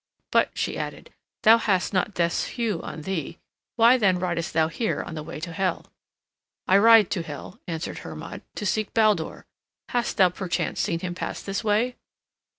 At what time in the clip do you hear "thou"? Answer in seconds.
1.43-1.59, 4.51-4.67, 10.17-10.29